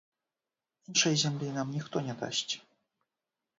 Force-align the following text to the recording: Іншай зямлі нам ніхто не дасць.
Іншай 0.91 1.15
зямлі 1.25 1.51
нам 1.59 1.67
ніхто 1.77 2.03
не 2.09 2.19
дасць. 2.25 2.53